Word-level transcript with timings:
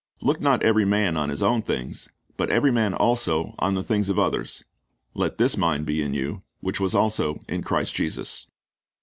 Look 0.19 0.41
not 0.41 0.63
every 0.63 0.83
man 0.83 1.15
on 1.15 1.29
his 1.29 1.43
own 1.43 1.61
things, 1.61 2.09
but 2.35 2.49
every 2.49 2.71
man 2.71 2.95
also 2.95 3.53
on 3.59 3.75
the 3.75 3.83
things 3.83 4.09
of 4.09 4.17
others. 4.17 4.63
Let 5.13 5.37
this 5.37 5.55
mind 5.55 5.85
be 5.85 6.01
in 6.01 6.15
you, 6.15 6.41
which 6.59 6.79
was 6.79 6.95
also 6.95 7.39
in 7.47 7.61
Christ 7.61 7.93
Jesus." 7.93 8.47